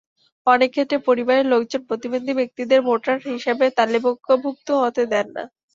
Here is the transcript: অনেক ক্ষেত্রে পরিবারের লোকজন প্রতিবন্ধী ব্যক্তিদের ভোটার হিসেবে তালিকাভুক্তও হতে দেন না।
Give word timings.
অনেক 0.47 0.69
ক্ষেত্রে 0.71 0.97
পরিবারের 1.07 1.45
লোকজন 1.49 1.81
প্রতিবন্ধী 1.89 2.33
ব্যক্তিদের 2.39 2.79
ভোটার 2.83 3.17
হিসেবে 3.29 3.65
তালিকাভুক্তও 3.77 4.81
হতে 4.83 5.03
দেন 5.11 5.27
না। 5.35 5.43